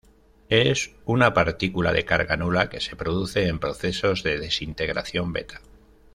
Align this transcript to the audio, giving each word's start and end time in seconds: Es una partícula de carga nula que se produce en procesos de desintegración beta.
Es 0.49 0.95
una 1.05 1.31
partícula 1.35 1.93
de 1.93 2.05
carga 2.05 2.35
nula 2.35 2.69
que 2.71 2.79
se 2.81 2.95
produce 2.95 3.45
en 3.47 3.59
procesos 3.59 4.23
de 4.23 4.39
desintegración 4.39 5.31
beta. 5.31 5.61